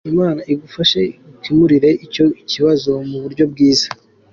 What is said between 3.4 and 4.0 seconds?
bwiza.